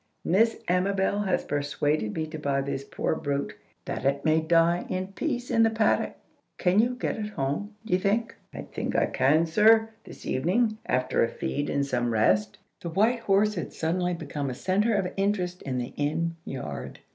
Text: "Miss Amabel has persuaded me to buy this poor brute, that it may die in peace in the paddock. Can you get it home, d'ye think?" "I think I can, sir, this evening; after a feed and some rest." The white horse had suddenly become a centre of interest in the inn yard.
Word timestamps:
"Miss 0.25 0.55
Amabel 0.67 1.19
has 1.25 1.43
persuaded 1.43 2.15
me 2.15 2.25
to 2.25 2.39
buy 2.39 2.61
this 2.61 2.83
poor 2.83 3.13
brute, 3.13 3.53
that 3.85 4.03
it 4.03 4.25
may 4.25 4.39
die 4.41 4.83
in 4.89 5.09
peace 5.09 5.51
in 5.51 5.61
the 5.61 5.69
paddock. 5.69 6.15
Can 6.57 6.79
you 6.79 6.95
get 6.95 7.17
it 7.17 7.27
home, 7.33 7.75
d'ye 7.85 7.99
think?" 7.99 8.35
"I 8.51 8.63
think 8.63 8.95
I 8.95 9.05
can, 9.05 9.45
sir, 9.45 9.89
this 10.05 10.25
evening; 10.25 10.79
after 10.87 11.23
a 11.23 11.29
feed 11.29 11.69
and 11.69 11.85
some 11.85 12.09
rest." 12.11 12.57
The 12.79 12.89
white 12.89 13.19
horse 13.19 13.53
had 13.53 13.73
suddenly 13.73 14.15
become 14.15 14.49
a 14.49 14.55
centre 14.55 14.95
of 14.95 15.13
interest 15.17 15.61
in 15.61 15.77
the 15.77 15.93
inn 15.95 16.35
yard. 16.45 16.97